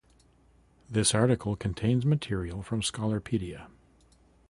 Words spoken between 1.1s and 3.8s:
article contains material from Scholarpedia.